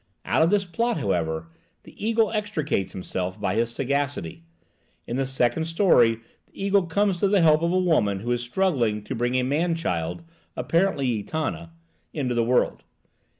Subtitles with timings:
[0.25, 1.51] Out of this plot, however,
[1.83, 4.41] the eagle extricates himself by his sagacity.
[5.05, 8.41] In the second story the eagle comes to the help of a woman who is
[8.41, 10.23] struggling to bring a man child
[10.57, 11.73] (apparently Etana)
[12.13, 12.81] into the world.